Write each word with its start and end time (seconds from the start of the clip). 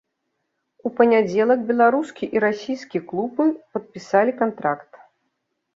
У 0.89 0.91
панядзелак 0.99 1.59
беларускі 1.69 2.25
і 2.39 2.43
расійскі 2.45 2.97
клубы 3.13 3.43
падпісалі 3.77 4.31
кантракт. 4.43 4.91